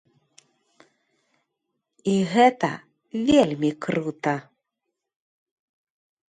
[2.13, 2.71] І гэта
[3.27, 4.35] вельмі крута.